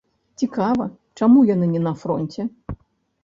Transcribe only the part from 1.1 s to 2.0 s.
чаму яны не на